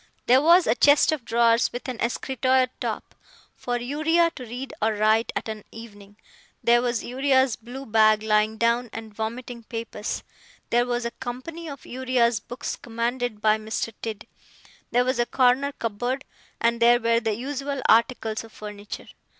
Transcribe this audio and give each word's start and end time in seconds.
There 0.25 0.41
was 0.41 0.65
a 0.65 0.73
chest 0.73 1.11
of 1.11 1.23
drawers 1.23 1.71
with 1.71 1.87
an 1.87 2.01
escritoire 2.01 2.69
top, 2.79 3.13
for 3.55 3.77
Uriah 3.77 4.31
to 4.31 4.43
read 4.43 4.73
or 4.81 4.93
write 4.95 5.31
at 5.35 5.47
of 5.47 5.57
an 5.57 5.63
evening; 5.71 6.17
there 6.63 6.81
was 6.81 7.03
Uriah's 7.03 7.55
blue 7.55 7.85
bag 7.85 8.23
lying 8.23 8.57
down 8.57 8.89
and 8.93 9.13
vomiting 9.13 9.61
papers; 9.61 10.23
there 10.71 10.87
was 10.87 11.05
a 11.05 11.11
company 11.11 11.69
of 11.69 11.85
Uriah's 11.85 12.39
books 12.39 12.75
commanded 12.75 13.41
by 13.41 13.59
Mr. 13.59 13.93
Tidd; 14.01 14.25
there 14.89 15.05
was 15.05 15.19
a 15.19 15.27
corner 15.27 15.71
cupboard: 15.71 16.25
and 16.59 16.79
there 16.81 16.99
were 16.99 17.19
the 17.19 17.35
usual 17.35 17.79
articles 17.87 18.43
of 18.43 18.51
furniture. 18.51 19.05